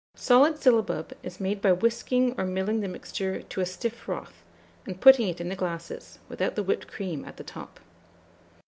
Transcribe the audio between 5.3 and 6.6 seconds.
in the glasses, without